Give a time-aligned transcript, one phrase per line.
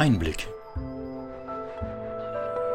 [0.00, 0.48] Einblick.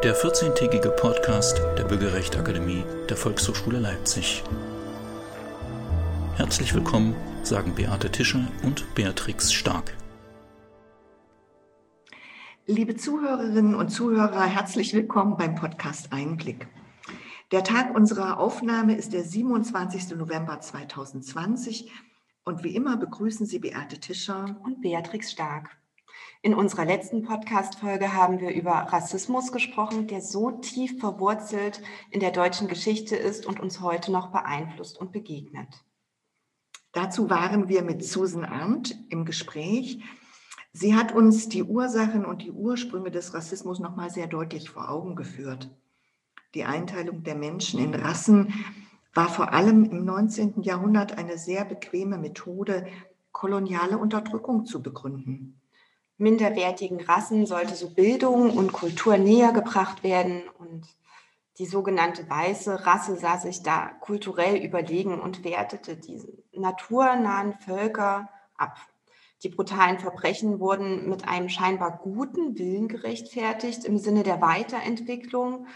[0.03, 4.43] Der 14-tägige Podcast der Bürgerrechtsakademie der Volkshochschule Leipzig.
[6.35, 9.97] Herzlich willkommen, sagen Beate Tischer und Beatrix Stark.
[12.67, 16.67] Liebe Zuhörerinnen und Zuhörer, herzlich willkommen beim Podcast Einblick.
[17.51, 20.15] Der Tag unserer Aufnahme ist der 27.
[20.15, 21.91] November 2020
[22.43, 25.75] und wie immer begrüßen Sie Beate Tischer und Beatrix Stark.
[26.45, 31.81] In unserer letzten Podcast-Folge haben wir über Rassismus gesprochen, der so tief verwurzelt
[32.11, 35.83] in der deutschen Geschichte ist und uns heute noch beeinflusst und begegnet.
[36.91, 40.03] Dazu waren wir mit Susan Arndt im Gespräch.
[40.71, 45.15] Sie hat uns die Ursachen und die Ursprünge des Rassismus nochmal sehr deutlich vor Augen
[45.15, 45.75] geführt.
[46.53, 48.53] Die Einteilung der Menschen in Rassen
[49.15, 50.61] war vor allem im 19.
[50.61, 52.85] Jahrhundert eine sehr bequeme Methode,
[53.31, 55.59] koloniale Unterdrückung zu begründen.
[56.17, 60.87] Minderwertigen Rassen sollte so Bildung und Kultur näher gebracht werden und
[61.57, 68.77] die sogenannte weiße Rasse sah sich da kulturell überlegen und wertete diese naturnahen Völker ab.
[69.43, 75.67] Die brutalen Verbrechen wurden mit einem scheinbar guten Willen gerechtfertigt im Sinne der Weiterentwicklung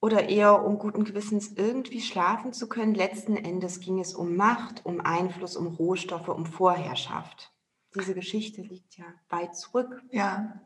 [0.00, 2.94] oder eher um guten Gewissens irgendwie schlafen zu können.
[2.94, 7.52] Letzten Endes ging es um Macht, um Einfluss, um Rohstoffe, um Vorherrschaft.
[7.98, 10.02] Diese Geschichte liegt ja weit zurück.
[10.10, 10.60] Ja.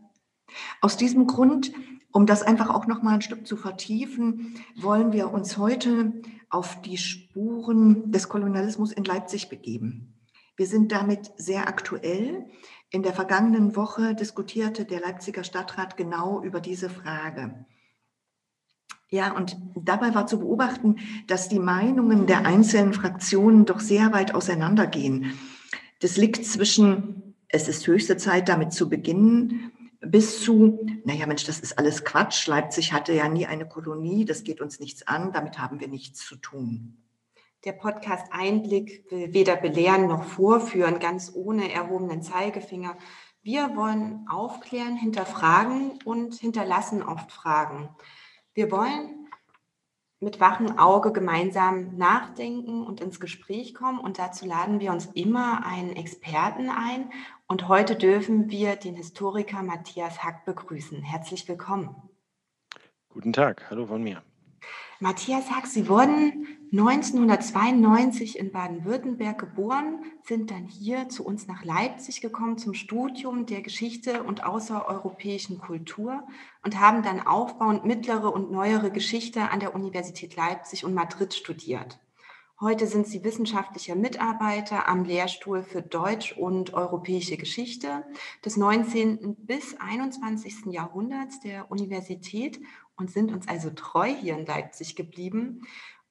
[0.81, 1.73] Aus diesem Grund,
[2.13, 6.13] um das einfach auch noch mal ein Stück zu vertiefen, wollen wir uns heute
[6.51, 10.15] auf die Spuren des Kolonialismus in Leipzig begeben.
[10.57, 12.47] Wir sind damit sehr aktuell.
[12.91, 17.65] In der vergangenen Woche diskutierte der Leipziger Stadtrat genau über diese Frage.
[19.09, 24.35] Ja, und dabei war zu beobachten, dass die Meinungen der einzelnen Fraktionen doch sehr weit
[24.35, 25.39] auseinandergehen.
[26.03, 31.61] Das liegt zwischen, es ist höchste Zeit, damit zu beginnen, bis zu, naja Mensch, das
[31.61, 32.49] ist alles Quatsch.
[32.49, 36.27] Leipzig hatte ja nie eine Kolonie, das geht uns nichts an, damit haben wir nichts
[36.27, 36.97] zu tun.
[37.65, 42.99] Der Podcast Einblick will weder belehren noch vorführen, ganz ohne erhobenen Zeigefinger.
[43.45, 47.91] Wir wollen aufklären, hinterfragen und hinterlassen oft Fragen.
[48.55, 49.22] Wir wollen
[50.23, 53.99] mit wachem Auge gemeinsam nachdenken und ins Gespräch kommen.
[53.99, 57.11] Und dazu laden wir uns immer einen Experten ein.
[57.49, 61.03] Und heute dürfen wir den Historiker Matthias Hack begrüßen.
[61.03, 61.95] Herzlich willkommen.
[63.09, 64.23] Guten Tag, hallo von mir.
[65.03, 72.21] Matthias Hack, Sie wurden 1992 in Baden-Württemberg geboren, sind dann hier zu uns nach Leipzig
[72.21, 76.23] gekommen zum Studium der Geschichte und außereuropäischen Kultur
[76.63, 81.99] und haben dann aufbauend mittlere und neuere Geschichte an der Universität Leipzig und Madrid studiert.
[82.63, 88.05] Heute sind Sie wissenschaftlicher Mitarbeiter am Lehrstuhl für Deutsch und europäische Geschichte
[88.45, 89.35] des 19.
[89.35, 90.67] bis 21.
[90.67, 92.61] Jahrhunderts der Universität
[92.95, 95.63] und sind uns also treu hier in Leipzig geblieben.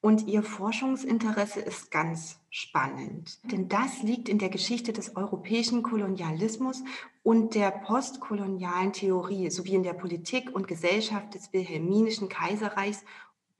[0.02, 6.84] Und Ihr Forschungsinteresse ist ganz spannend, denn das liegt in der Geschichte des europäischen Kolonialismus
[7.24, 13.06] und der postkolonialen Theorie sowie in der Politik und Gesellschaft des Wilhelminischen Kaiserreichs.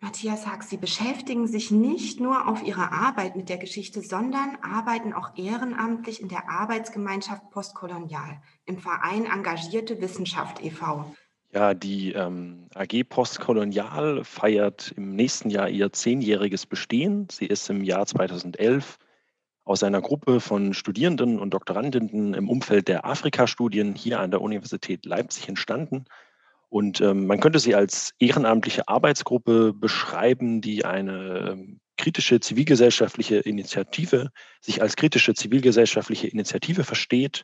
[0.04, 5.14] Matthias Hack, Sie beschäftigen sich nicht nur auf Ihre Arbeit mit der Geschichte, sondern arbeiten
[5.14, 11.06] auch ehrenamtlich in der Arbeitsgemeinschaft Postkolonial im Verein Engagierte Wissenschaft e.V.
[11.54, 17.28] Ja, die ähm, AG Postkolonial feiert im nächsten Jahr ihr zehnjähriges Bestehen.
[17.30, 18.98] Sie ist im Jahr 2011
[19.66, 25.06] aus einer Gruppe von Studierenden und Doktorandinnen im Umfeld der Afrika-Studien hier an der Universität
[25.06, 26.06] Leipzig entstanden.
[26.72, 34.30] Und ähm, man könnte sie als ehrenamtliche Arbeitsgruppe beschreiben, die eine ähm, kritische zivilgesellschaftliche Initiative,
[34.62, 37.44] sich als kritische zivilgesellschaftliche Initiative versteht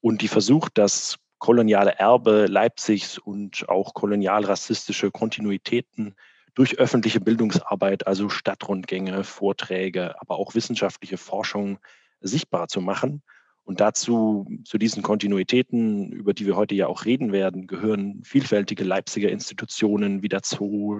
[0.00, 6.14] und die versucht, das koloniale Erbe Leipzigs und auch kolonialrassistische Kontinuitäten
[6.54, 11.80] durch öffentliche Bildungsarbeit, also Stadtrundgänge, Vorträge, aber auch wissenschaftliche Forschung
[12.20, 13.22] sichtbar zu machen.
[13.70, 18.82] Und dazu, zu diesen Kontinuitäten, über die wir heute ja auch reden werden, gehören vielfältige
[18.82, 20.98] Leipziger Institutionen wie der Zoo,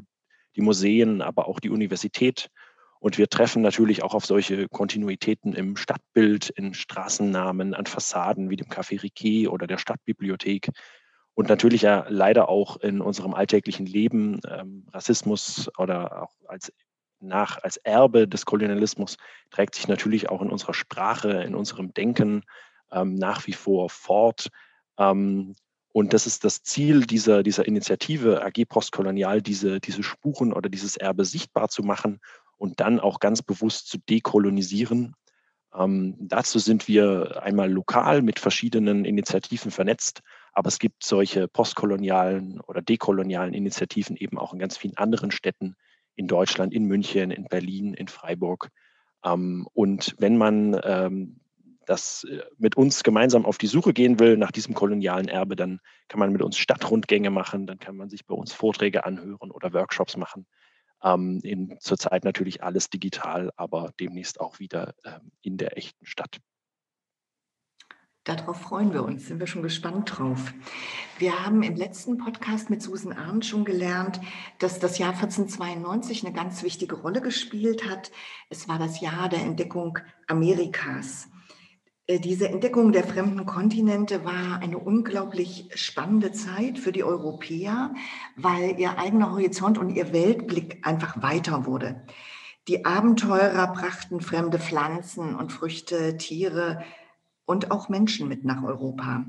[0.55, 2.49] die Museen, aber auch die Universität
[3.01, 8.57] und wir treffen natürlich auch auf solche Kontinuitäten im Stadtbild, in Straßennamen, an Fassaden wie
[8.57, 10.69] dem Café Riquet oder der Stadtbibliothek.
[11.35, 16.73] Und natürlich ja leider auch in unserem alltäglichen Leben ähm, Rassismus oder auch als
[17.21, 19.17] nach als Erbe des Kolonialismus
[19.51, 22.45] trägt sich natürlich auch in unserer Sprache, in unserem Denken
[22.91, 24.49] ähm, nach wie vor fort.
[24.99, 25.55] Ähm,
[25.93, 30.97] und das ist das Ziel dieser, dieser Initiative AG Postkolonial, diese, diese Spuren oder dieses
[30.97, 32.21] Erbe sichtbar zu machen
[32.57, 35.15] und dann auch ganz bewusst zu dekolonisieren.
[35.75, 40.21] Ähm, dazu sind wir einmal lokal mit verschiedenen Initiativen vernetzt,
[40.53, 45.77] aber es gibt solche postkolonialen oder dekolonialen Initiativen eben auch in ganz vielen anderen Städten
[46.21, 48.69] in Deutschland, in München, in Berlin, in Freiburg.
[49.25, 51.41] Ähm, und wenn man ähm,
[51.87, 55.81] das äh, mit uns gemeinsam auf die Suche gehen will nach diesem kolonialen Erbe, dann
[56.09, 59.73] kann man mit uns Stadtrundgänge machen, dann kann man sich bei uns Vorträge anhören oder
[59.73, 60.47] Workshops machen.
[61.03, 66.37] Ähm, in, zurzeit natürlich alles digital, aber demnächst auch wieder ähm, in der echten Stadt.
[68.25, 70.53] Darauf freuen wir uns, sind wir schon gespannt drauf.
[71.19, 74.21] Wir haben im letzten Podcast mit Susan Arndt schon gelernt,
[74.59, 78.11] dass das Jahr 1492 eine ganz wichtige Rolle gespielt hat.
[78.51, 81.29] Es war das Jahr der Entdeckung Amerikas.
[82.07, 87.95] Äh, diese Entdeckung der fremden Kontinente war eine unglaublich spannende Zeit für die Europäer,
[88.37, 92.05] weil ihr eigener Horizont und ihr Weltblick einfach weiter wurde.
[92.69, 96.85] Die Abenteurer brachten fremde Pflanzen und Früchte, Tiere
[97.51, 99.25] und auch Menschen mit nach Europa.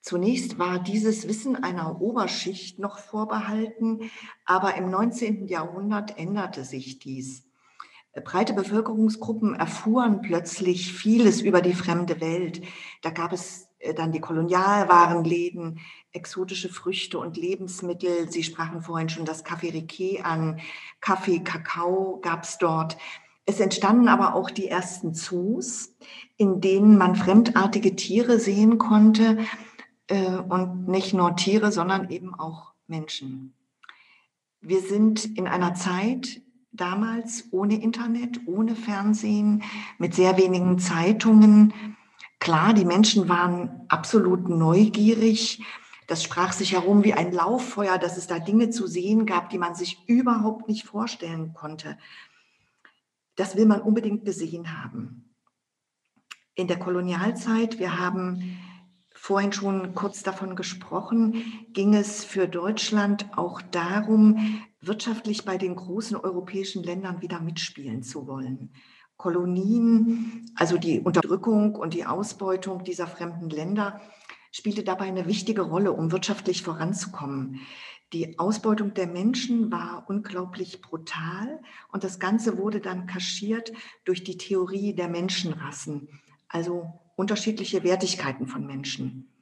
[0.00, 4.10] Zunächst war dieses Wissen einer Oberschicht noch vorbehalten,
[4.44, 5.48] aber im 19.
[5.48, 7.44] Jahrhundert änderte sich dies
[8.22, 12.62] breite Bevölkerungsgruppen erfuhren plötzlich vieles über die fremde Welt.
[13.02, 15.80] Da gab es äh, dann die Kolonialwarenläden,
[16.12, 18.30] exotische Früchte und Lebensmittel.
[18.30, 20.60] Sie sprachen vorhin schon das Café Riquet an.
[21.00, 22.96] Kaffee, Kakao gab es dort.
[23.46, 25.94] Es entstanden aber auch die ersten Zoos,
[26.36, 29.38] in denen man fremdartige Tiere sehen konnte
[30.06, 33.54] äh, und nicht nur Tiere, sondern eben auch Menschen.
[34.60, 36.40] Wir sind in einer Zeit,
[36.72, 39.62] damals ohne Internet, ohne Fernsehen,
[39.98, 41.72] mit sehr wenigen Zeitungen.
[42.40, 45.62] Klar, die Menschen waren absolut neugierig.
[46.06, 49.58] Das sprach sich herum wie ein Lauffeuer, dass es da Dinge zu sehen gab, die
[49.58, 51.96] man sich überhaupt nicht vorstellen konnte.
[53.36, 55.34] Das will man unbedingt gesehen haben.
[56.54, 58.58] In der Kolonialzeit, wir haben
[59.14, 61.42] vorhin schon kurz davon gesprochen,
[61.72, 68.26] ging es für Deutschland auch darum, wirtschaftlich bei den großen europäischen Ländern wieder mitspielen zu
[68.26, 68.72] wollen.
[69.16, 74.00] Kolonien, also die Unterdrückung und die Ausbeutung dieser fremden Länder,
[74.52, 77.60] spielte dabei eine wichtige Rolle, um wirtschaftlich voranzukommen.
[78.14, 83.72] Die Ausbeutung der Menschen war unglaublich brutal und das Ganze wurde dann kaschiert
[84.04, 86.08] durch die Theorie der Menschenrassen,
[86.46, 89.32] also unterschiedliche Wertigkeiten von Menschen.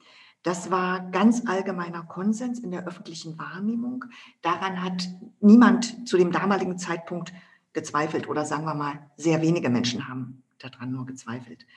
[0.41, 4.05] Das war ganz allgemeiner Konsens in der öffentlichen Wahrnehmung.
[4.41, 5.07] Daran hat
[5.39, 7.31] niemand zu dem damaligen Zeitpunkt
[7.73, 11.67] gezweifelt oder sagen wir mal, sehr wenige Menschen haben daran nur gezweifelt.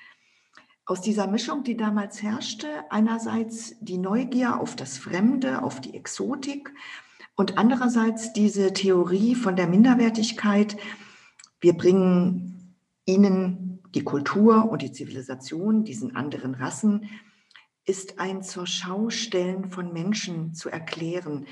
[0.88, 6.72] Aus dieser Mischung, die damals herrschte, einerseits die Neugier auf das Fremde, auf die Exotik
[7.34, 10.76] und andererseits diese Theorie von der Minderwertigkeit.
[11.60, 17.10] Wir bringen ihnen die Kultur und die Zivilisation, diesen anderen Rassen,
[17.84, 21.46] ist ein zur Schaustellen von Menschen zu erklären.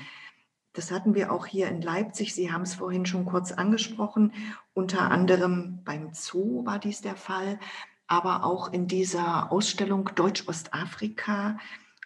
[0.71, 2.33] Das hatten wir auch hier in Leipzig.
[2.33, 4.31] Sie haben es vorhin schon kurz angesprochen.
[4.73, 7.59] Unter anderem beim Zoo war dies der Fall,
[8.07, 11.57] aber auch in dieser Ausstellung Deutsch-Ostafrika.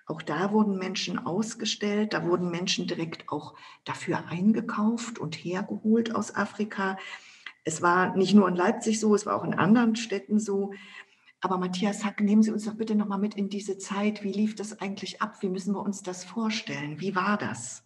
[0.05, 2.13] Auch da wurden Menschen ausgestellt.
[2.13, 3.53] Da wurden Menschen direkt auch
[3.83, 6.97] dafür eingekauft und hergeholt aus Afrika.
[7.63, 10.71] Es war nicht nur in Leipzig so, es war auch in anderen Städten so.
[11.41, 14.23] Aber Matthias Hack, nehmen Sie uns doch bitte nochmal mit in diese Zeit.
[14.23, 15.35] Wie lief das eigentlich ab?
[15.41, 16.99] Wie müssen wir uns das vorstellen?
[16.99, 17.83] Wie war das?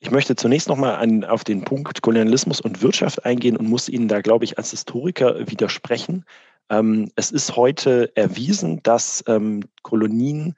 [0.00, 4.20] Ich möchte zunächst nochmal auf den Punkt Kolonialismus und Wirtschaft eingehen und muss Ihnen da,
[4.20, 6.24] glaube ich, als Historiker widersprechen.
[6.70, 10.54] Ähm, es ist heute erwiesen, dass ähm, Kolonien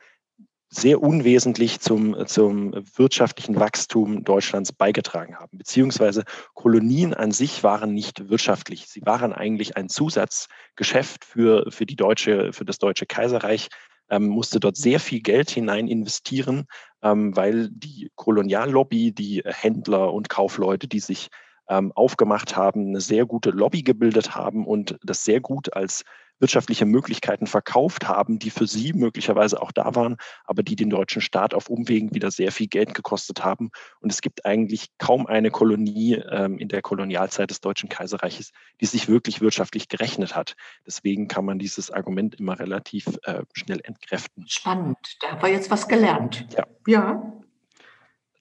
[0.76, 5.56] sehr unwesentlich zum, zum wirtschaftlichen Wachstum Deutschlands beigetragen haben.
[5.56, 8.88] Beziehungsweise Kolonien an sich waren nicht wirtschaftlich.
[8.88, 13.68] Sie waren eigentlich ein Zusatzgeschäft für, für, die deutsche, für das Deutsche Kaiserreich,
[14.10, 16.66] ähm, musste dort sehr viel Geld hinein investieren,
[17.02, 21.28] ähm, weil die Koloniallobby, die Händler und Kaufleute, die sich
[21.68, 26.04] ähm, aufgemacht haben, eine sehr gute Lobby gebildet haben und das sehr gut als
[26.40, 31.22] wirtschaftliche Möglichkeiten verkauft haben, die für sie möglicherweise auch da waren, aber die den deutschen
[31.22, 33.70] Staat auf Umwegen wieder sehr viel Geld gekostet haben.
[34.00, 38.86] Und es gibt eigentlich kaum eine Kolonie ähm, in der Kolonialzeit des Deutschen Kaiserreiches, die
[38.86, 40.54] sich wirklich wirtschaftlich gerechnet hat.
[40.86, 44.44] Deswegen kann man dieses Argument immer relativ äh, schnell entkräften.
[44.48, 46.46] Spannend, da haben wir jetzt was gelernt.
[46.56, 46.66] Ja.
[46.86, 47.43] ja.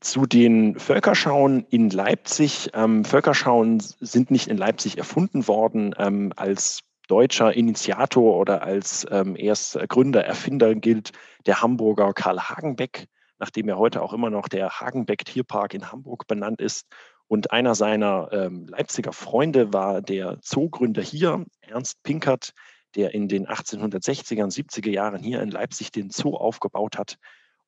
[0.03, 2.71] Zu den Völkerschauen in Leipzig.
[2.73, 9.37] Ähm, Völkerschauen sind nicht in Leipzig erfunden worden ähm, als deutscher Initiator oder als ähm,
[9.37, 11.13] erst Gründer, Erfinder gilt
[11.45, 13.07] der Hamburger Karl Hagenbeck,
[13.39, 16.85] nachdem er heute auch immer noch der Hagenbeck Tierpark in Hamburg benannt ist.
[17.27, 22.51] Und einer seiner ähm, Leipziger Freunde war der Zoogründer hier, Ernst Pinkert,
[22.95, 27.17] der in den 1860er und 70er Jahren hier in Leipzig den Zoo aufgebaut hat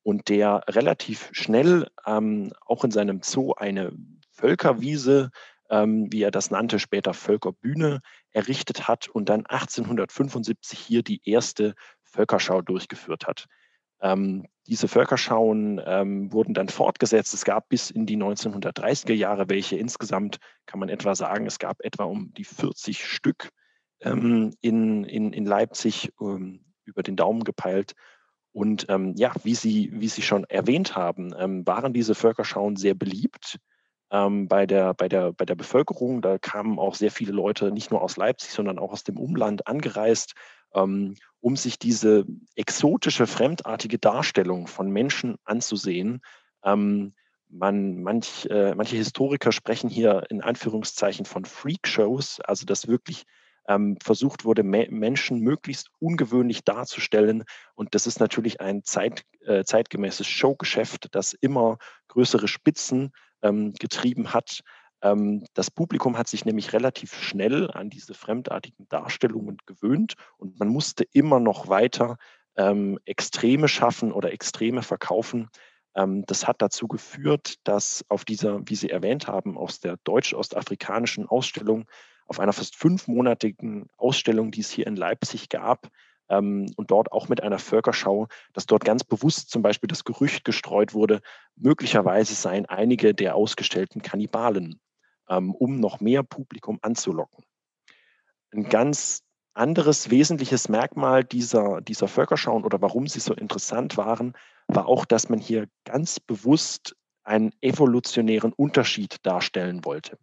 [0.06, 3.90] und der relativ schnell ähm, auch in seinem Zoo eine
[4.30, 5.30] Völkerwiese,
[5.68, 7.98] ähm, wie er das nannte, später Völkerbühne
[8.30, 13.46] errichtet hat und dann 1875 hier die erste Völkerschau durchgeführt hat.
[14.00, 17.34] Ähm, diese Völkerschauen ähm, wurden dann fortgesetzt.
[17.34, 19.76] Es gab bis in die 1930er Jahre welche.
[19.76, 23.48] Insgesamt kann man etwa sagen, es gab etwa um die 40 Stück
[24.02, 27.94] ähm, in, in, in Leipzig ähm, über den Daumen gepeilt.
[28.56, 32.94] Und ähm, ja, wie Sie, wie Sie schon erwähnt haben, ähm, waren diese Völkerschauen sehr
[32.94, 33.58] beliebt
[34.08, 36.22] bei, der, bei, der, bei der Bevölkerung.
[36.22, 39.66] Da kamen auch sehr viele Leute, nicht nur aus Leipzig, sondern auch aus dem Umland
[39.66, 40.34] angereist
[40.76, 46.20] ähm, um sich diese exotische, fremdartige Darstellung von Menschen anzusehen.
[46.64, 47.14] Ähm,
[47.48, 53.24] man, manch, äh, manche Historiker sprechen hier in Anführungszeichen von Freak-Shows, also dass wirklich
[53.68, 57.44] ähm, versucht wurde, Me Menschen möglichst ungewöhnlich darzustellen.
[57.74, 64.32] Und das ist natürlich ein Zeit, äh, zeitgemäßes Showgeschäft, das immer größere Spitzen ähm, getrieben
[64.32, 64.60] hat.
[65.02, 70.68] Ähm, das Publikum hat sich nämlich relativ schnell an diese fremdartigen Darstellungen gewöhnt und man
[70.68, 72.16] musste immer noch weiter
[72.56, 75.50] ähm, Extreme schaffen oder Extreme verkaufen.
[75.94, 81.26] Ähm, das hat dazu geführt, dass auf dieser, wie Sie erwähnt haben, aus der deutsch-ostafrikanischen
[81.26, 81.86] Ausstellung,
[82.26, 85.90] auf einer fast fünfmonatigen Ausstellung, die es hier in Leipzig gab,
[86.28, 90.44] ähm, und dort auch mit einer Völkerschau, dass dort ganz bewusst zum Beispiel das Gerücht
[90.44, 91.20] gestreut wurde,
[91.54, 94.80] möglicherweise seien einige der Ausgestellten Kannibalen
[95.28, 97.44] ähm, um noch mehr Publikum anzulocken.
[98.52, 99.22] Ein ganz
[99.54, 104.34] anderes wesentliches Merkmal dieser, dieser Völkerschauen oder warum sie so interessant waren,
[104.68, 110.18] war auch, dass man hier ganz bewusst einen evolutionären Unterschied darstellen wollte.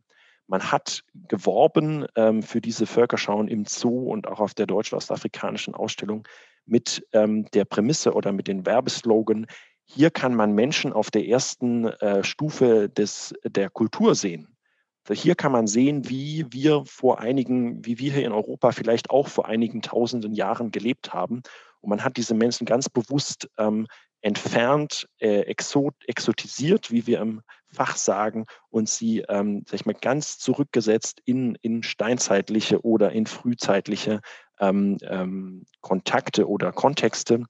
[0.48, 6.28] Man hat geworben ähm, für diese Völkerschauen im Zoo und auch auf der deutsch-ostafrikanischen Ausstellung
[6.66, 9.48] mit ähm, der Prämisse oder mit den Werbeslogan,
[9.86, 14.48] hier kann man Menschen auf der ersten äh, Stufe des, der Kultur sehen.
[15.12, 19.28] Hier kann man sehen, wie wir vor einigen, wie wir hier in Europa vielleicht auch
[19.28, 21.42] vor einigen tausenden Jahren gelebt haben.
[21.82, 23.88] Und man hat diese Menschen ganz bewusst ähm,
[24.22, 27.42] entfernt, äh, exot, exotisiert, wie wir im
[27.74, 33.26] Fach sagen, und sie, ähm, sag ich mal, ganz zurückgesetzt in, in steinzeitliche oder in
[33.26, 34.22] frühzeitliche
[34.60, 37.44] ähm, ähm, Kontakte oder Kontexte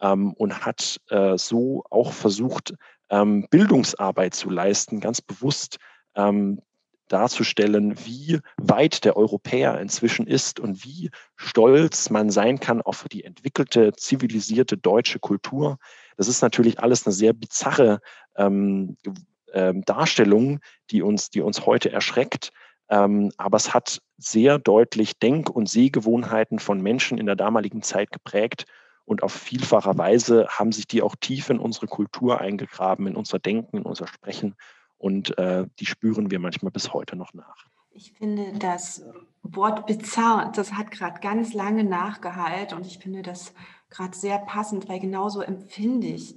[0.00, 2.74] ähm, und hat äh, so auch versucht,
[3.10, 5.78] ähm, Bildungsarbeit zu leisten, ganz bewusst
[6.14, 6.60] ähm,
[7.08, 13.24] darzustellen, wie weit der Europäer inzwischen ist und wie stolz man sein kann auf die
[13.24, 15.78] entwickelte, zivilisierte deutsche Kultur.
[16.16, 18.00] Das ist natürlich alles eine sehr bizarre
[18.36, 18.96] ähm,
[19.56, 20.60] ähm, Darstellung,
[20.90, 22.50] die uns, die uns heute erschreckt.
[22.88, 28.12] Ähm, aber es hat sehr deutlich Denk- und Sehgewohnheiten von Menschen in der damaligen Zeit
[28.12, 28.66] geprägt.
[29.04, 33.38] Und auf vielfacher Weise haben sich die auch tief in unsere Kultur eingegraben, in unser
[33.38, 34.54] Denken, in unser Sprechen
[34.98, 37.66] und äh, die spüren wir manchmal bis heute noch nach.
[37.90, 39.04] Ich finde das
[39.42, 43.54] Wort bizarr, das hat gerade ganz lange nachgehalt und ich finde das
[43.88, 46.34] gerade sehr passend, weil genauso empfinde ich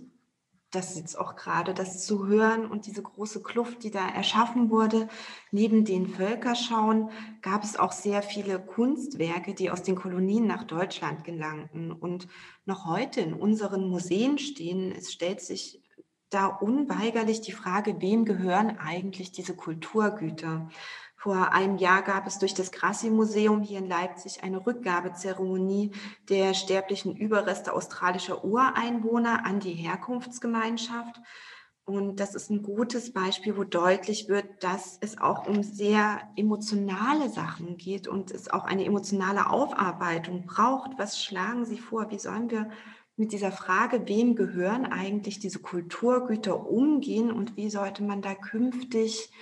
[0.72, 5.08] das jetzt auch gerade, das zu hören und diese große Kluft, die da erschaffen wurde.
[5.52, 7.10] Neben den Völkerschauen
[7.42, 12.28] gab es auch sehr viele Kunstwerke, die aus den Kolonien nach Deutschland gelangten und
[12.66, 14.92] noch heute in unseren Museen stehen.
[14.92, 15.82] Es stellt sich
[16.30, 20.70] da unweigerlich die Frage, wem gehören eigentlich diese Kulturgüter?
[21.22, 25.92] Vor einem Jahr gab es durch das Grassi-Museum hier in Leipzig eine Rückgabezeremonie
[26.30, 31.20] der sterblichen Überreste australischer Ureinwohner an die Herkunftsgemeinschaft.
[31.84, 37.28] Und das ist ein gutes Beispiel, wo deutlich wird, dass es auch um sehr emotionale
[37.28, 40.92] Sachen geht und es auch eine emotionale Aufarbeitung braucht.
[40.98, 42.12] Was schlagen Sie vor?
[42.12, 42.70] Wie sollen wir
[43.18, 49.34] mit dieser Frage, wem gehören eigentlich diese Kulturgüter umgehen und wie sollte man da künftig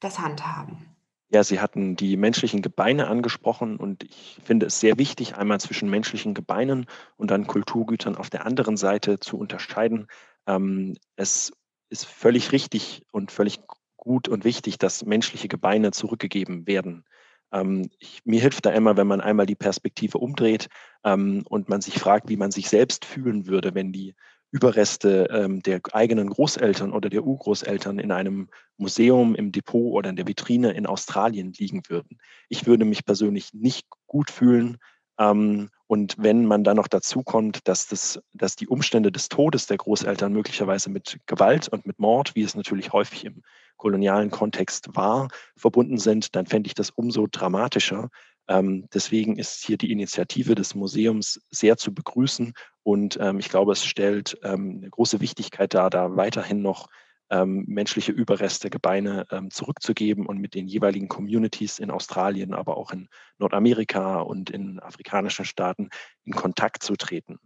[0.00, 0.89] das handhaben?
[1.32, 5.88] Ja, Sie hatten die menschlichen Gebeine angesprochen und ich finde es sehr wichtig, einmal zwischen
[5.88, 10.08] menschlichen Gebeinen und dann Kulturgütern auf der anderen Seite zu unterscheiden.
[10.48, 11.52] Ähm, es
[11.88, 13.60] ist völlig richtig und völlig
[13.96, 17.04] gut und wichtig, dass menschliche Gebeine zurückgegeben werden.
[17.52, 20.68] Ähm, ich, mir hilft da immer, wenn man einmal die Perspektive umdreht
[21.04, 24.16] ähm, und man sich fragt, wie man sich selbst fühlen würde, wenn die
[24.52, 30.16] Überreste ähm, der eigenen Großeltern oder der Urgroßeltern in einem Museum, im Depot oder in
[30.16, 32.18] der Vitrine in Australien liegen würden.
[32.48, 34.78] Ich würde mich persönlich nicht gut fühlen.
[35.18, 39.66] Ähm, und wenn man dann noch dazu kommt, dass, das, dass die Umstände des Todes
[39.66, 43.42] der Großeltern möglicherweise mit Gewalt und mit Mord, wie es natürlich häufig im
[43.80, 48.10] kolonialen Kontext war, verbunden sind, dann fände ich das umso dramatischer.
[48.46, 53.72] Ähm, deswegen ist hier die Initiative des Museums sehr zu begrüßen und ähm, ich glaube,
[53.72, 56.88] es stellt ähm, eine große Wichtigkeit dar, da weiterhin noch
[57.32, 63.08] menschliche Überreste, Gebeine zurückzugeben und mit den jeweiligen Communities in Australien, aber auch in
[63.38, 65.90] Nordamerika und in afrikanischen Staaten
[66.24, 67.38] in Kontakt zu treten.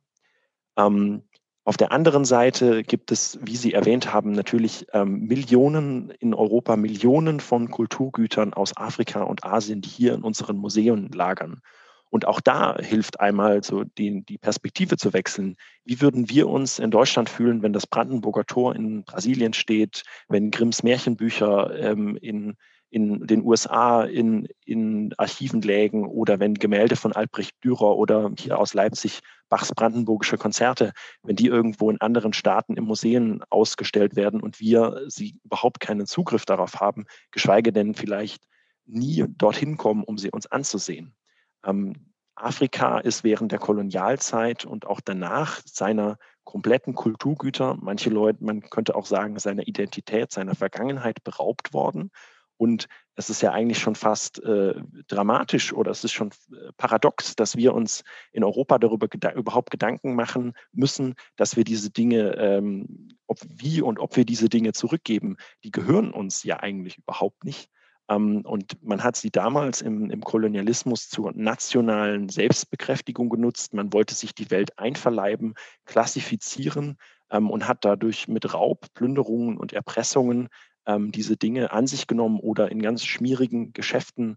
[1.65, 6.77] Auf der anderen Seite gibt es, wie Sie erwähnt haben, natürlich ähm, Millionen in Europa,
[6.77, 11.63] Millionen von Kulturgütern aus Afrika und Asien, die hier in unseren Museen lagern.
[12.11, 15.57] Und auch da hilft einmal so die, die Perspektive zu wechseln.
[15.85, 20.51] Wie würden wir uns in Deutschland fühlen, wenn das Brandenburger Tor in Brasilien steht, wenn
[20.51, 22.57] Grimms Märchenbücher ähm, in,
[22.95, 28.57] in den USA in, in Archiven lägen oder wenn Gemälde von Albrecht Dürer oder hier
[28.57, 30.93] aus Leipzig Bachs brandenburgische Konzerte,
[31.25, 36.07] wenn die irgendwo in anderen Staaten im Museen ausgestellt werden und wir sie überhaupt keinen
[36.07, 38.45] Zugriff darauf haben, geschweige denn vielleicht
[38.87, 41.17] nie dorthin kommen, um sie uns anzusehen.
[41.65, 48.61] Ähm, Afrika ist während der Kolonialzeit und auch danach seiner kompletten Kulturgüter, manche Leute, man
[48.61, 52.13] könnte auch sagen, seiner Identität, seiner Vergangenheit beraubt worden.
[52.57, 54.75] Und es ist ja eigentlich schon fast äh,
[55.07, 59.71] dramatisch oder es ist schon äh, paradox, dass wir uns in Europa darüber geda überhaupt
[59.71, 64.73] Gedanken machen müssen, dass wir diese Dinge, ähm, ob, wie und ob wir diese Dinge
[64.73, 67.71] zurückgeben, die gehören uns ja eigentlich überhaupt nicht.
[68.09, 73.75] Ähm, und man hat sie damals im, im, Kolonialismus zur nationalen Selbstbekräftigung genutzt.
[73.75, 75.55] Man wollte sich die Welt einverleiben,
[75.87, 76.99] klassifizieren
[77.31, 80.49] ähm, und hat dadurch mit Raub, Plünderungen und Erpressungen
[80.87, 84.37] ähm, diese Dinge an sich genommen oder in ganz schmierigen Geschäften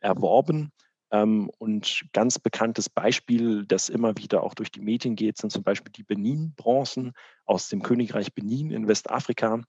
[0.00, 0.72] erworben.
[1.10, 5.92] und ganz bekanntes Beispiel, das immer wieder auch durch die Medien geht, sind zum Beispiel
[5.92, 7.12] die Benin-Bronzen
[7.44, 9.60] aus dem Königreich Benin in Westafrika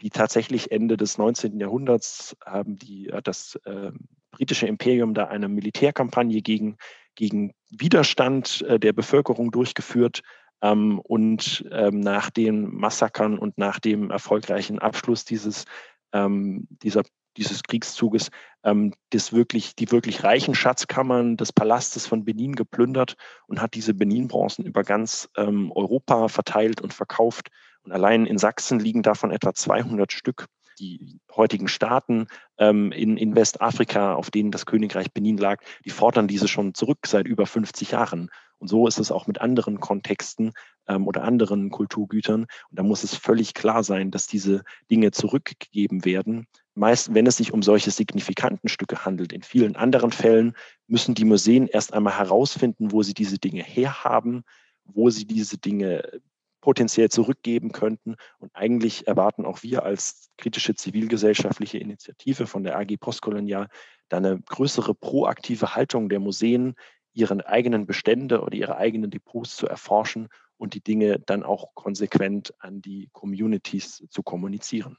[0.00, 1.58] die tatsächlich Ende des 19.
[1.58, 3.92] Jahrhunderts haben die, äh, das äh,
[4.30, 6.76] britische Imperium da eine Militärkampagne gegen,
[7.14, 10.22] gegen Widerstand äh, der Bevölkerung durchgeführt.
[10.62, 15.64] Ähm, und ähm, nach den Massakern und nach dem erfolgreichen Abschluss dieses,
[16.12, 17.02] ähm, dieser,
[17.36, 18.30] dieses Kriegszuges
[18.64, 23.14] ähm, das wirklich, die wirklich reichen Schatzkammern des Palastes von Benin geplündert
[23.46, 27.48] und hat diese Benin-Bronzen über ganz ähm, Europa verteilt und verkauft
[27.82, 30.46] und allein in Sachsen liegen davon etwa 200 Stück.
[30.80, 36.26] Die heutigen Staaten ähm, in, in Westafrika, auf denen das Königreich Benin lag, die fordern
[36.26, 38.30] diese schon zurück seit über 50 Jahren.
[38.58, 40.52] Und so ist es auch mit anderen Kontexten
[40.88, 42.42] ähm, oder anderen Kulturgütern.
[42.42, 46.46] Und da muss es völlig klar sein, dass diese Dinge zurückgegeben werden.
[46.74, 49.34] Meist, wenn es sich um solche signifikanten Stücke handelt.
[49.34, 50.54] In vielen anderen Fällen
[50.86, 54.44] müssen die Museen erst einmal herausfinden, wo sie diese Dinge herhaben,
[54.84, 56.20] wo sie diese Dinge
[56.60, 58.16] potenziell zurückgeben könnten.
[58.38, 63.68] Und eigentlich erwarten auch wir als kritische zivilgesellschaftliche Initiative von der AG Postkolonial
[64.08, 66.74] da eine größere proaktive Haltung der Museen,
[67.12, 72.54] ihren eigenen Bestände oder ihre eigenen Depots zu erforschen und die Dinge dann auch konsequent
[72.58, 74.96] an die Communities zu kommunizieren.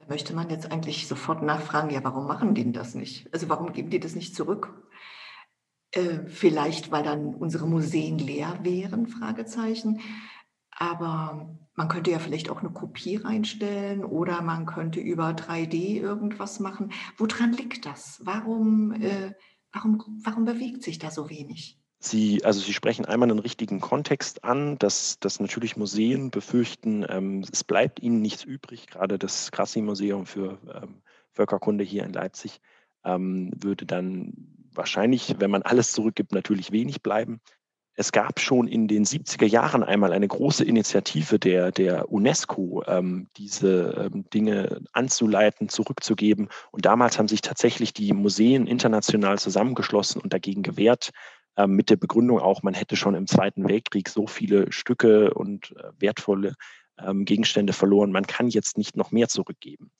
[0.00, 3.32] Da möchte man jetzt eigentlich sofort nachfragen, ja, warum machen die das nicht?
[3.32, 4.88] Also warum geben die das nicht zurück?
[5.92, 10.00] Äh, vielleicht, weil dann unsere Museen leer wären, Fragezeichen.
[10.80, 16.60] Aber man könnte ja vielleicht auch eine Kopie reinstellen oder man könnte über 3D irgendwas
[16.60, 16.92] machen.
[17.16, 18.20] Woran liegt das?
[18.24, 19.34] Warum, äh,
[19.72, 21.80] warum, warum bewegt sich da so wenig?
[22.00, 27.44] Sie, also Sie sprechen einmal einen richtigen Kontext an, dass, dass natürlich Museen befürchten, ähm,
[27.50, 28.86] es bleibt ihnen nichts übrig.
[28.86, 32.60] Gerade das Grassi-Museum für ähm, Völkerkunde hier in Leipzig
[33.04, 34.32] ähm, würde dann
[34.72, 37.40] wahrscheinlich, wenn man alles zurückgibt, natürlich wenig bleiben.
[38.00, 43.26] Es gab schon in den 70er Jahren einmal eine große Initiative der, der UNESCO, ähm,
[43.36, 46.48] diese ähm, Dinge anzuleiten, zurückzugeben.
[46.70, 51.10] Und damals haben sich tatsächlich die Museen international zusammengeschlossen und dagegen gewehrt,
[51.56, 55.72] ähm, mit der Begründung auch, man hätte schon im Zweiten Weltkrieg so viele Stücke und
[55.72, 56.54] äh, wertvolle
[57.04, 59.90] ähm, Gegenstände verloren, man kann jetzt nicht noch mehr zurückgeben.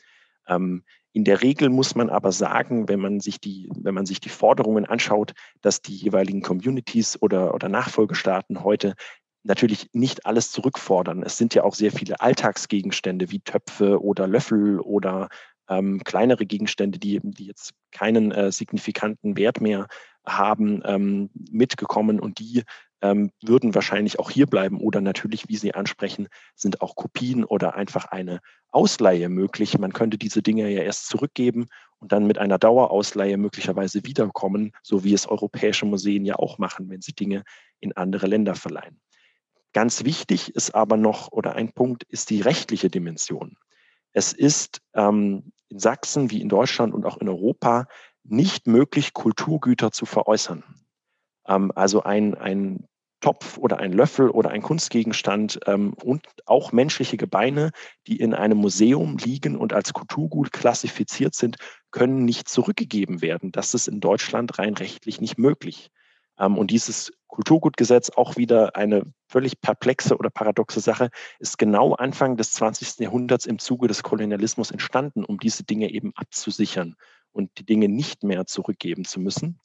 [1.12, 4.28] In der Regel muss man aber sagen, wenn man sich die, wenn man sich die
[4.28, 8.94] Forderungen anschaut, dass die jeweiligen Communities oder, oder Nachfolgestaaten heute
[9.42, 11.22] natürlich nicht alles zurückfordern.
[11.22, 15.28] Es sind ja auch sehr viele Alltagsgegenstände wie Töpfe oder Löffel oder
[15.68, 19.86] ähm, kleinere Gegenstände, die, die jetzt keinen äh, signifikanten Wert mehr
[20.26, 22.62] haben, ähm, mitgekommen und die
[23.02, 27.74] ähm, würden wahrscheinlich auch hier bleiben oder natürlich, wie Sie ansprechen, sind auch Kopien oder
[27.74, 29.78] einfach eine Ausleihe möglich.
[29.78, 31.66] Man könnte diese Dinge ja erst zurückgeben
[31.98, 36.88] und dann mit einer Dauerausleihe möglicherweise wiederkommen, so wie es europäische Museen ja auch machen,
[36.90, 37.44] wenn sie Dinge
[37.80, 39.00] in andere Länder verleihen.
[39.72, 43.56] Ganz wichtig ist aber noch, oder ein Punkt, ist die rechtliche Dimension.
[44.12, 47.86] Es ist ähm, in Sachsen wie in Deutschland und auch in Europa
[48.24, 50.64] nicht möglich, Kulturgüter zu veräußern.
[51.48, 52.84] Ähm, also ein, ein
[53.20, 57.72] Topf oder ein Löffel oder ein Kunstgegenstand ähm, und auch menschliche Gebeine,
[58.06, 61.56] die in einem Museum liegen und als Kulturgut klassifiziert sind,
[61.90, 63.50] können nicht zurückgegeben werden.
[63.50, 65.90] Das ist in Deutschland rein rechtlich nicht möglich.
[66.38, 72.36] Ähm, und dieses Kulturgutgesetz, auch wieder eine völlig perplexe oder paradoxe Sache, ist genau Anfang
[72.36, 73.00] des 20.
[73.00, 76.94] Jahrhunderts im Zuge des Kolonialismus entstanden, um diese Dinge eben abzusichern
[77.32, 79.58] und die Dinge nicht mehr zurückgeben zu müssen.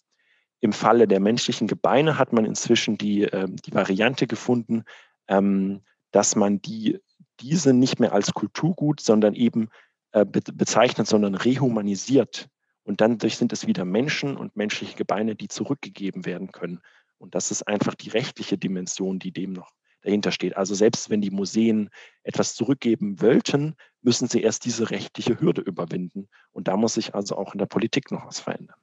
[0.64, 4.86] Im Falle der menschlichen Gebeine hat man inzwischen die, äh, die Variante gefunden,
[5.28, 7.02] ähm, dass man die,
[7.42, 9.68] diese nicht mehr als Kulturgut, sondern eben
[10.14, 12.48] äh, be bezeichnet, sondern rehumanisiert.
[12.84, 16.80] Und dann sind es wieder Menschen und menschliche Gebeine, die zurückgegeben werden können.
[17.18, 19.70] Und das ist einfach die rechtliche Dimension, die dem noch
[20.02, 20.56] dahinter steht.
[20.56, 21.90] Also selbst wenn die Museen
[22.24, 26.30] etwas zurückgeben wollten, müssen sie erst diese rechtliche Hürde überwinden.
[26.54, 28.78] Und da muss sich also auch in der Politik noch was verändern.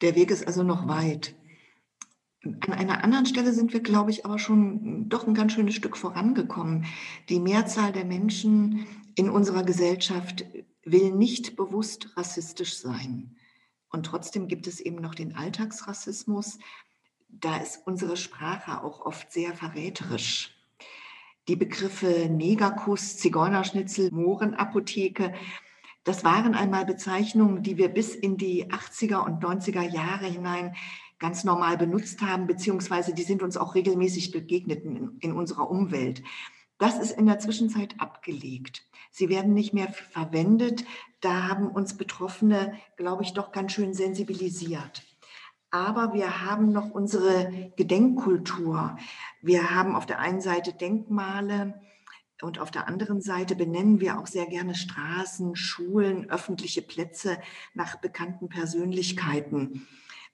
[0.00, 1.34] Der Weg ist also noch weit.
[2.44, 5.96] An einer anderen Stelle sind wir, glaube ich, aber schon doch ein ganz schönes Stück
[5.96, 6.86] vorangekommen.
[7.28, 10.44] Die Mehrzahl der Menschen in unserer Gesellschaft
[10.84, 13.36] will nicht bewusst rassistisch sein.
[13.90, 16.58] Und trotzdem gibt es eben noch den Alltagsrassismus.
[17.28, 20.54] Da ist unsere Sprache auch oft sehr verräterisch.
[21.48, 25.34] Die Begriffe Negerkuss, Zigeunerschnitzel, Mohrenapotheke,
[26.04, 30.74] das waren einmal Bezeichnungen, die wir bis in die 80er und 90er Jahre hinein
[31.18, 36.22] ganz normal benutzt haben, beziehungsweise die sind uns auch regelmäßig begegnet in, in unserer Umwelt.
[36.78, 38.84] Das ist in der Zwischenzeit abgelegt.
[39.10, 40.84] Sie werden nicht mehr verwendet.
[41.20, 45.02] Da haben uns Betroffene, glaube ich, doch ganz schön sensibilisiert.
[45.70, 48.96] Aber wir haben noch unsere Gedenkkultur.
[49.42, 51.74] Wir haben auf der einen Seite Denkmale,
[52.42, 57.38] und auf der anderen Seite benennen wir auch sehr gerne Straßen, Schulen, öffentliche Plätze
[57.74, 59.86] nach bekannten Persönlichkeiten.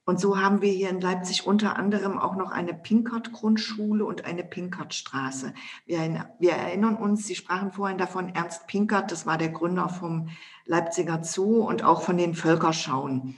[0.06, 4.44] Und so haben wir hier in Leipzig unter anderem auch noch eine Pinkert-Grundschule und eine
[4.44, 5.54] Pinkert-Straße.
[5.86, 10.28] Wir, wir, erinnern uns, Sie sprachen vorhin davon, Ernst Pinkert, das war der Gründer vom
[10.66, 13.36] Leipziger Zoo und auch von den Völkerschauen.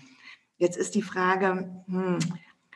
[0.58, 2.18] Jetzt ist die Frage, hm,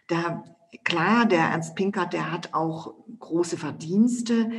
[0.06, 0.44] da,
[0.84, 4.52] klar, der Ernst Pinkert, der hat auch große Verdienste,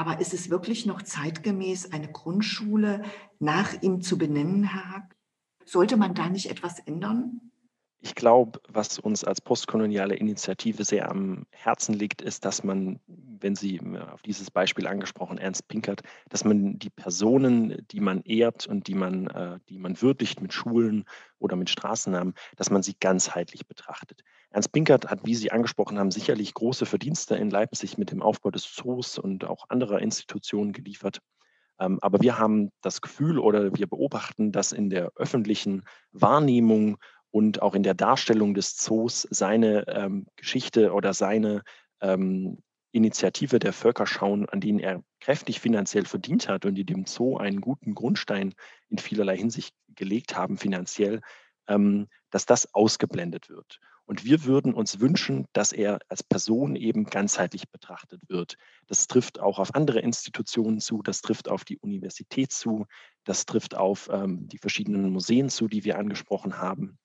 [0.00, 3.02] aber ist es wirklich noch zeitgemäß, eine Grundschule
[3.38, 5.16] nach ihm zu benennen, Herr Hack?
[5.66, 7.52] Sollte man da nicht etwas ändern?
[8.00, 13.54] Ich glaube, was uns als postkoloniale Initiative sehr am Herzen liegt, ist, dass man, wenn
[13.54, 13.78] Sie
[14.10, 18.94] auf dieses Beispiel angesprochen, Ernst Pinkert, dass man die Personen, die man ehrt und die
[18.94, 21.04] man, äh, die man würdigt mit Schulen
[21.38, 24.22] oder mit Straßennamen, dass man sie ganzheitlich betrachtet.
[24.50, 28.50] Ernst Pinkert hat, wie Sie angesprochen haben, sicherlich große Verdienste in Leipzig mit dem Aufbau
[28.50, 31.20] des Zoos und auch anderer Institutionen geliefert.
[31.78, 36.98] Ähm, aber wir haben das Gefühl oder wir beobachten, dass in der öffentlichen Wahrnehmung
[37.30, 41.62] und auch in der Darstellung des Zoos seine ähm, Geschichte oder seine
[42.00, 42.58] ähm,
[42.92, 47.60] Initiative der Völkerschauen, an denen er kräftig finanziell verdient hat und die dem Zoo einen
[47.60, 48.54] guten Grundstein
[48.88, 51.20] in vielerlei Hinsicht gelegt haben, finanziell,
[51.68, 53.78] ähm, dass das ausgeblendet wird.
[54.10, 58.56] Und wir würden uns wünschen, dass er als Person eben ganzheitlich betrachtet wird.
[58.88, 62.86] Das trifft auch auf andere Institutionen zu, das trifft auf die Universität zu,
[63.22, 66.98] das trifft auf ähm, die verschiedenen Museen zu, die wir angesprochen haben.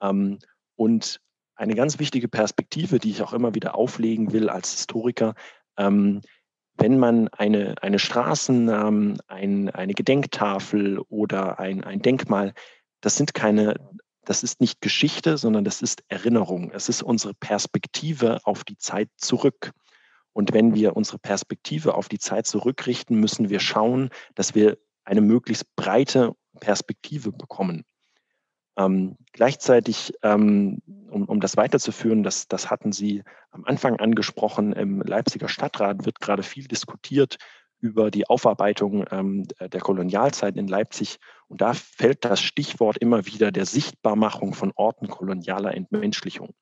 [0.00, 0.38] Ähm,
[0.76, 1.20] und
[1.56, 5.34] eine ganz wichtige Perspektive, die ich auch immer wieder auflegen will als Historiker,
[5.76, 6.20] ähm,
[6.74, 12.54] wenn man eine, eine Straßennamen, ein, eine Gedenktafel oder ein, ein Denkmal,
[13.00, 13.74] das sind keine,
[14.24, 16.70] das ist nicht Geschichte, sondern das ist Erinnerung.
[16.72, 19.72] Es ist unsere Perspektive auf die Zeit zurück.
[20.32, 25.20] Und wenn wir unsere Perspektive auf die Zeit zurückrichten, müssen wir schauen, dass wir eine
[25.20, 27.84] möglichst breite Perspektive bekommen.
[28.78, 30.80] Ähm, gleichzeitig, ähm,
[31.10, 36.20] um, um das weiterzuführen, das, das hatten Sie am Anfang angesprochen, im Leipziger Stadtrat wird
[36.20, 37.36] gerade viel diskutiert
[37.82, 41.18] über die Aufarbeitung ähm, der Kolonialzeit in Leipzig.
[41.48, 46.54] Und da fällt das Stichwort immer wieder der Sichtbarmachung von Orten kolonialer Entmenschlichung.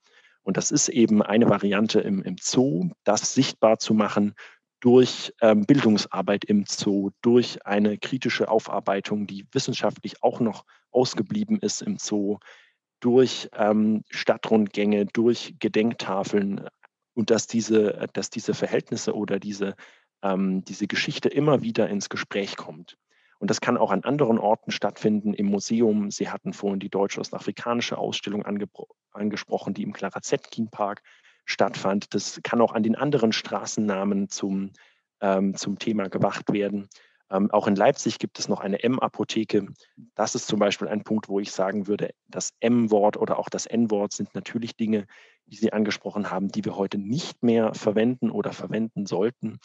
[0.42, 4.34] Und das ist eben eine Variante im, im Zoo, das sichtbar zu machen
[4.80, 11.82] durch ähm, Bildungsarbeit im Zoo, durch eine kritische Aufarbeitung, die wissenschaftlich auch noch ausgeblieben ist
[11.82, 12.38] im Zoo,
[13.00, 16.66] durch ähm, Stadtrundgänge, durch Gedenktafeln
[17.12, 19.74] und dass diese, dass diese Verhältnisse oder diese,
[20.22, 22.96] ähm, diese Geschichte immer wieder ins Gespräch kommt.
[23.38, 26.10] Und das kann auch an anderen Orten stattfinden, im Museum.
[26.10, 28.44] Sie hatten vorhin die deutsch-ostafrikanische Ausstellung
[29.12, 31.02] angesprochen, die im Clara Zetkin Park
[31.46, 32.14] stattfand.
[32.14, 34.72] Das kann auch an den anderen Straßennamen zum,
[35.22, 36.88] ähm, zum Thema gewacht werden.
[37.30, 39.68] Ähm, auch in Leipzig gibt es noch eine M-Apotheke.
[40.14, 43.66] Das ist zum Beispiel ein Punkt, wo ich sagen würde, das M-Wort oder auch das
[43.66, 45.06] N-Wort sind natürlich Dinge,
[45.46, 49.60] die Sie angesprochen haben, die wir heute nicht mehr verwenden oder verwenden sollten.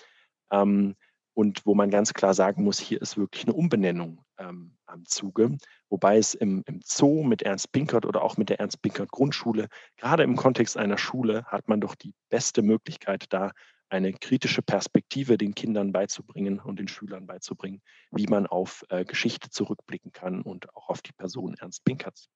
[0.52, 0.96] Ähm,
[1.34, 5.58] und wo man ganz klar sagen muss, hier ist wirklich eine Umbenennung ähm, am Zuge.
[5.90, 9.68] Wobei es im, im Zoo mit Ernst Pinkert oder auch mit der Ernst Pinkert Grundschule,
[9.98, 13.52] gerade im Kontext einer Schule, hat man doch die beste Möglichkeit, da
[13.90, 17.82] eine kritische Perspektive den Kindern beizubringen und den Schülern beizubringen,
[18.12, 22.30] wie man auf äh, Geschichte zurückblicken kann und auch auf die Person Ernst Pinkerts.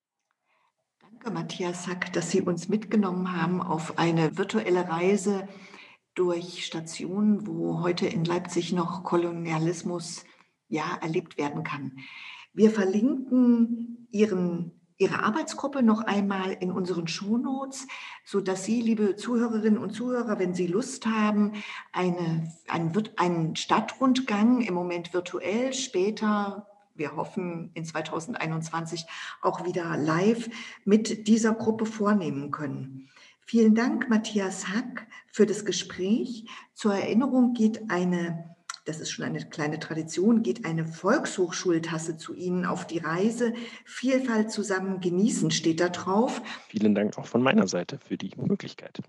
[1.02, 5.48] Danke, Matthias Hack, dass Sie uns mitgenommen haben auf eine virtuelle Reise
[6.16, 10.26] durch Stationen, wo heute in Leipzig noch Kolonialismus
[10.68, 11.98] ja, erlebt werden kann.
[12.54, 17.88] Wir verlinken Ihren Ihre Arbeitsgruppe noch einmal in unseren Shownotes,
[18.26, 21.54] sodass Sie, liebe Zuhörerinnen und Zuhörer, wenn Sie Lust haben,
[21.94, 29.06] eine, einen, einen Stadtrundgang im Moment virtuell, später, wir hoffen in 2021
[29.42, 30.50] auch wieder live
[30.84, 33.09] mit dieser Gruppe vornehmen können.
[33.50, 36.46] Vielen Dank, Matthias Hack, für das Gespräch.
[36.76, 38.46] Zur Erinnerung geht eine
[38.86, 43.54] das ist schon eine kleine Tradition, geht eine Volkshochschultasse zu Ihnen auf die Reise.
[43.86, 46.44] Vielfalt zusammen genießen steht da drauf.
[46.68, 49.02] Vielen Dank auch von meiner Seite für die Möglichkeit.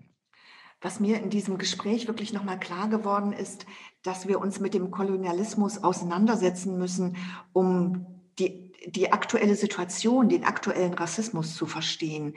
[0.81, 3.67] Was mir in diesem Gespräch wirklich nochmal klar geworden ist,
[4.01, 7.15] dass wir uns mit dem Kolonialismus auseinandersetzen müssen,
[7.53, 8.07] um
[8.39, 12.33] die, die aktuelle Situation, den aktuellen Rassismus zu verstehen.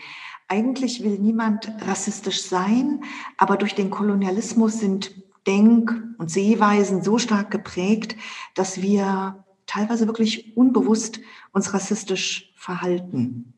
[0.48, 3.02] Eigentlich will niemand rassistisch sein,
[3.38, 5.14] aber durch den Kolonialismus sind
[5.46, 8.16] Denk- und Sehweisen so stark geprägt,
[8.54, 11.20] dass wir teilweise wirklich unbewusst
[11.52, 13.54] uns rassistisch verhalten.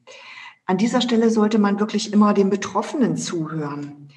[0.64, 4.08] An dieser Stelle sollte man wirklich immer den Betroffenen zuhören.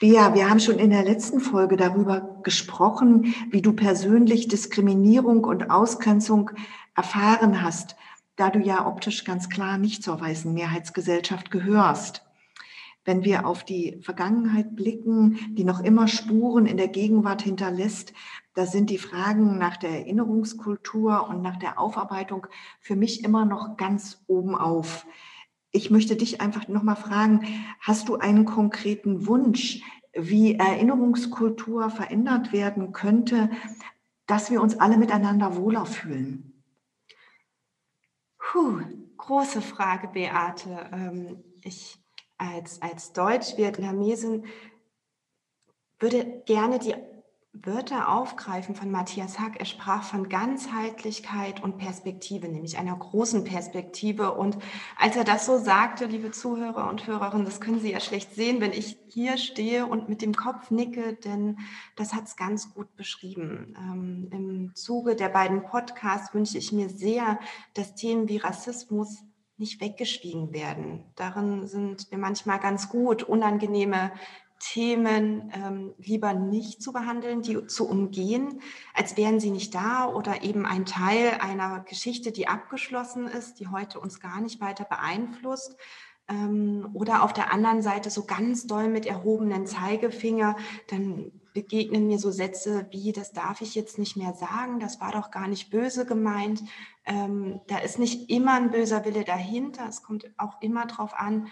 [0.00, 5.70] Bea, wir haben schon in der letzten Folge darüber gesprochen, wie du persönlich Diskriminierung und
[5.70, 6.50] Ausgrenzung
[6.94, 7.96] erfahren hast,
[8.36, 12.24] da du ja optisch ganz klar nicht zur weißen Mehrheitsgesellschaft gehörst
[13.04, 18.12] wenn wir auf die Vergangenheit blicken, die noch immer Spuren in der Gegenwart hinterlässt,
[18.54, 22.46] da sind die Fragen nach der Erinnerungskultur und nach der Aufarbeitung
[22.80, 25.06] für mich immer noch ganz oben auf.
[25.72, 27.46] Ich möchte dich einfach nochmal fragen,
[27.80, 33.50] hast du einen konkreten Wunsch, wie Erinnerungskultur verändert werden könnte,
[34.26, 36.49] dass wir uns alle miteinander wohler fühlen?
[38.50, 38.82] Puh,
[39.16, 40.90] große Frage, Beate.
[40.92, 41.96] Ähm, ich
[42.36, 44.44] als, als Deutsch-Vietnamesin
[46.00, 46.96] würde gerne die
[47.52, 49.58] Wörter aufgreifen von Matthias Hack.
[49.58, 54.34] Er sprach von Ganzheitlichkeit und Perspektive, nämlich einer großen Perspektive.
[54.34, 54.56] Und
[54.96, 58.60] als er das so sagte, liebe Zuhörer und Hörerinnen, das können Sie ja schlecht sehen,
[58.60, 61.58] wenn ich hier stehe und mit dem Kopf nicke, denn
[61.96, 63.74] das hat es ganz gut beschrieben.
[63.76, 67.40] Ähm, Im Zuge der beiden Podcasts wünsche ich mir sehr,
[67.74, 69.24] dass Themen wie Rassismus,
[69.60, 71.04] nicht weggeschwiegen werden.
[71.16, 74.10] Darin sind wir manchmal ganz gut, unangenehme
[74.60, 78.60] Themen ähm, lieber nicht zu behandeln, die zu umgehen,
[78.94, 83.68] als wären sie nicht da oder eben ein Teil einer Geschichte, die abgeschlossen ist, die
[83.68, 85.76] heute uns gar nicht weiter beeinflusst.
[86.28, 90.56] Ähm, oder auf der anderen Seite so ganz doll mit erhobenen Zeigefinger,
[90.88, 95.10] dann begegnen mir so Sätze wie, das darf ich jetzt nicht mehr sagen, das war
[95.10, 96.62] doch gar nicht böse gemeint.
[97.04, 99.88] Ähm, da ist nicht immer ein böser Wille dahinter.
[99.88, 101.48] Es kommt auch immer darauf an,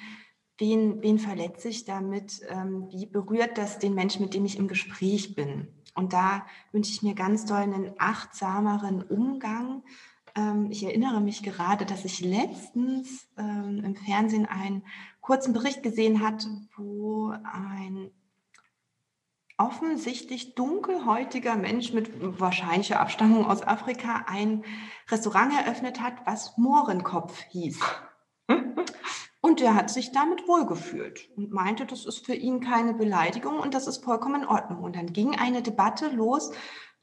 [0.59, 4.69] wen, wen verletze ich damit, ähm, wie berührt das den Menschen, mit dem ich im
[4.69, 5.69] Gespräch bin.
[5.95, 9.83] Und da wünsche ich mir ganz doll einen achtsameren Umgang.
[10.35, 14.85] Ähm, ich erinnere mich gerade, dass ich letztens ähm, im Fernsehen einen
[15.21, 18.11] kurzen Bericht gesehen hatte, wo ein
[19.59, 24.65] offensichtlich dunkelhäutiger Mensch mit wahrscheinlicher Abstammung aus Afrika ein
[25.09, 27.81] Restaurant eröffnet hat, was Mohrenkopf hieß.
[29.41, 33.73] Und er hat sich damit wohlgefühlt und meinte, das ist für ihn keine Beleidigung und
[33.73, 34.83] das ist vollkommen in Ordnung.
[34.83, 36.51] Und dann ging eine Debatte los,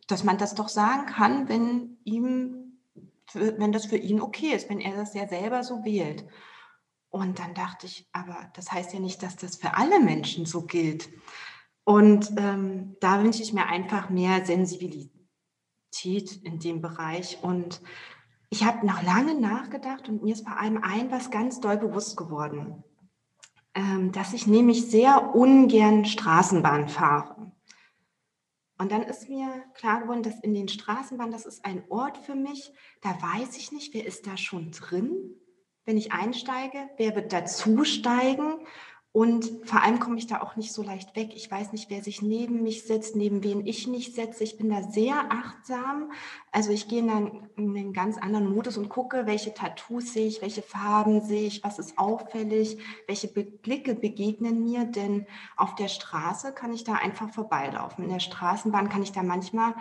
[0.08, 2.80] dass man das doch sagen kann, wenn ihm,
[3.34, 6.26] wenn das für ihn okay ist, wenn er das ja selber so wählt.
[7.10, 10.64] Und dann dachte ich, aber das heißt ja nicht, dass das für alle Menschen so
[10.64, 11.10] gilt.
[11.86, 15.12] Und ähm, da wünsche ich mir einfach mehr Sensibilität
[16.44, 17.40] in dem Bereich.
[17.42, 17.82] Und
[18.56, 22.16] ich habe noch lange nachgedacht und mir ist bei allem ein was ganz doll bewusst
[22.16, 22.86] geworden,
[23.74, 27.52] ähm, dass ich nämlich sehr ungern Straßenbahn fahre.
[28.78, 32.36] Und dann ist mir klar geworden, dass in den Straßenbahnen, das ist ein Ort für
[32.36, 35.36] mich, da weiß ich nicht, wer ist da schon drin,
[35.84, 38.60] wenn ich einsteige, wer wird dazusteigen
[39.16, 41.30] Und vor allem komme ich da auch nicht so leicht weg.
[41.38, 44.44] Ich weiß nicht, wer sich neben mich setzt, neben wen ich nicht setze.
[44.44, 46.12] Ich bin da sehr achtsam.
[46.52, 50.42] Also ich gehe dann in einen ganz anderen Modus und gucke, welche Tattoos sehe ich,
[50.42, 54.84] welche Farben sehe ich, was ist auffällig, welche Blicke begegnen mir.
[54.84, 55.26] Denn
[55.56, 58.04] auf der Straße kann ich da einfach vorbeilaufen.
[58.04, 59.76] In der Straßenbahn kann ich da manchmal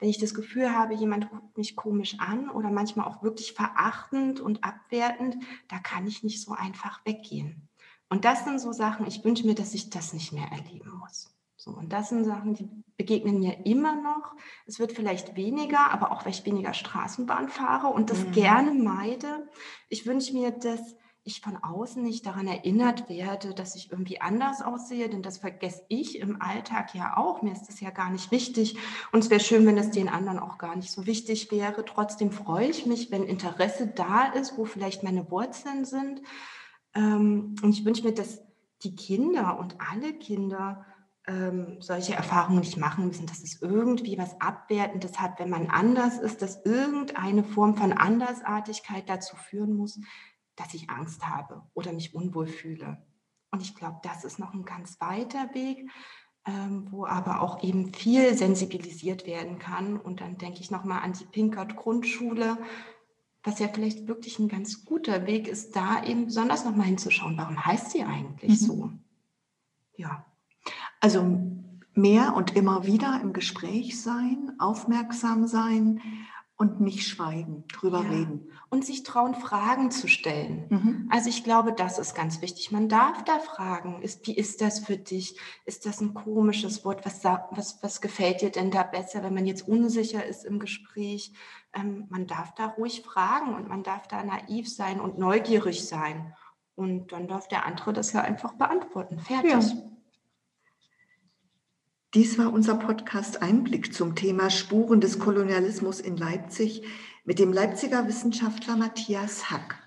[0.00, 4.40] wenn ich das Gefühl habe, jemand guckt mich komisch an oder manchmal auch wirklich verachtend
[4.40, 5.36] und abwertend,
[5.68, 7.70] da kann ich nicht so einfach weggehen.
[8.08, 11.34] Und das sind so Sachen, ich wünsche mir, dass ich das nicht mehr erleben muss.
[11.56, 14.34] So, und das sind Sachen, die begegnen mir immer noch.
[14.66, 18.32] Es wird vielleicht weniger, aber auch weil ich weniger Straßenbahn fahre und das mhm.
[18.32, 19.48] gerne meide.
[19.88, 20.94] Ich wünsche mir, dass
[21.26, 25.82] ich von außen nicht daran erinnert werde, dass ich irgendwie anders aussehe, denn das vergesse
[25.88, 27.40] ich im Alltag ja auch.
[27.40, 28.76] Mir ist das ja gar nicht wichtig
[29.10, 31.82] und es wäre schön, wenn es den anderen auch gar nicht so wichtig wäre.
[31.86, 36.20] Trotzdem freue ich mich, wenn Interesse da ist, wo vielleicht meine Wurzeln sind
[36.94, 38.42] ähm, und ich wünsche mir, dass
[38.82, 40.84] die Kinder und alle Kinder
[41.26, 46.18] ähm, solche Erfahrungen nicht machen müssen, dass es irgendwie was Abwertendes hat, wenn man anders
[46.18, 49.98] ist, dass irgendeine Form von Andersartigkeit dazu führen muss,
[50.56, 53.02] dass ich Angst habe oder mich unwohl fühle.
[53.50, 55.88] Und ich glaube, das ist noch ein ganz weiter Weg,
[56.46, 59.96] ähm, wo aber auch eben viel sensibilisiert werden kann.
[59.98, 62.58] Und dann denke ich nochmal an die Pinkert Grundschule,
[63.44, 67.64] was ja vielleicht wirklich ein ganz guter Weg ist, da eben besonders nochmal hinzuschauen, warum
[67.64, 68.66] heißt sie eigentlich mhm.
[68.66, 68.90] so?
[69.96, 70.24] Ja.
[71.00, 71.40] Also
[71.94, 76.00] mehr und immer wieder im Gespräch sein, aufmerksam sein
[76.56, 78.10] und nicht schweigen, drüber ja.
[78.10, 78.50] reden.
[78.70, 80.66] Und sich trauen, Fragen zu stellen.
[80.70, 81.08] Mhm.
[81.10, 82.72] Also ich glaube, das ist ganz wichtig.
[82.72, 85.38] Man darf da fragen, ist, wie ist das für dich?
[85.64, 87.04] Ist das ein komisches Wort?
[87.04, 91.32] Was, was, was gefällt dir denn da besser, wenn man jetzt unsicher ist im Gespräch?
[91.74, 96.34] Ähm, man darf da ruhig fragen und man darf da naiv sein und neugierig sein.
[96.76, 99.18] Und dann darf der andere das ja einfach beantworten.
[99.18, 99.50] Fertig.
[99.50, 99.60] Ja.
[102.14, 106.84] Dies war unser Podcast Einblick zum Thema Spuren des Kolonialismus in Leipzig
[107.24, 109.82] mit dem Leipziger Wissenschaftler Matthias Hack.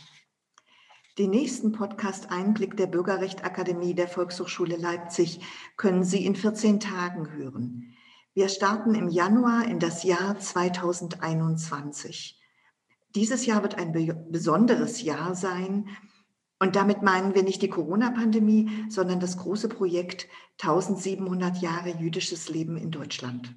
[1.17, 5.41] Den nächsten Podcast Einblick der Bürgerrechtsakademie der Volkshochschule Leipzig
[5.75, 7.93] können Sie in 14 Tagen hören.
[8.33, 12.39] Wir starten im Januar in das Jahr 2021.
[13.15, 13.91] Dieses Jahr wird ein
[14.31, 15.89] besonderes Jahr sein.
[16.59, 20.27] Und damit meinen wir nicht die Corona-Pandemie, sondern das große Projekt
[20.61, 23.55] 1700 Jahre jüdisches Leben in Deutschland.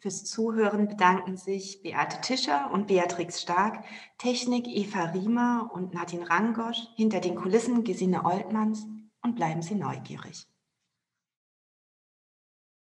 [0.00, 3.84] Fürs Zuhören bedanken sich Beate Tischer und Beatrix Stark,
[4.16, 8.86] Technik Eva Riemer und Nadine Rangosch, hinter den Kulissen Gesine Oltmanns
[9.22, 10.46] und bleiben Sie neugierig.